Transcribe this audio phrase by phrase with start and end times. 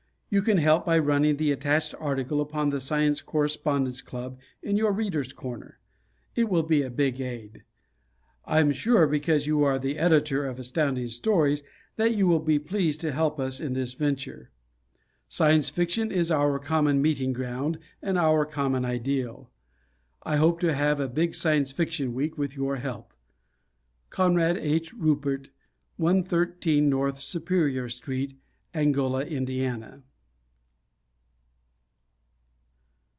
[0.33, 4.93] You can help by running the attached article upon the Science Correspondence Club in your
[4.93, 5.77] "Readers' Corner."
[6.37, 7.63] It will be a big aid.
[8.45, 11.63] I am sure, because you are the Editor of Astounding Stories,
[11.97, 14.51] that you will be pleased to help us in this venture.
[15.27, 19.51] Science Fiction is our common meeting ground and our common ideal.
[20.23, 23.13] I hope to have a Big Science Fiction Week with your help.
[24.09, 24.93] Conrad H.
[24.93, 25.49] Ruppert,
[25.97, 28.37] 113 North Superior Street,
[28.73, 30.03] Angola, Indiana.